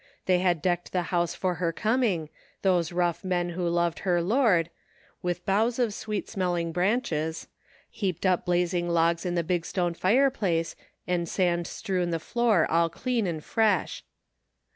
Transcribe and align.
They 0.25 0.39
had 0.39 0.63
decked 0.63 0.93
the 0.93 1.03
house 1.13 1.35
for 1.35 1.53
her 1.61 1.71
coming, 1.71 2.29
those 2.63 2.91
rough 2.91 3.23
men 3.23 3.49
who 3.49 3.69
loved 3.69 3.99
her 3.99 4.19
lord, 4.19 4.71
with 5.21 5.45
boughs 5.45 5.77
of 5.77 5.93
sweet 5.93 6.27
smelling 6.27 6.71
branches; 6.71 7.47
heaped 7.91 8.25
up 8.25 8.43
blazing 8.43 8.89
logs 8.89 9.27
in 9.27 9.35
the 9.35 9.43
big 9.43 9.63
stone 9.63 9.93
fireplace, 9.93 10.75
and 11.05 11.29
sand 11.29 11.67
strewn 11.67 12.09
the 12.09 12.17
floor 12.17 12.65
all 12.71 12.89
clean 12.89 13.27
and 13.27 13.43
fresh. 13.43 14.03